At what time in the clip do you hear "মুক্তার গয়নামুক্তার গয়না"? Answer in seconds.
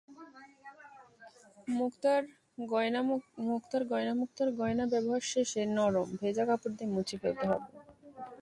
1.71-4.85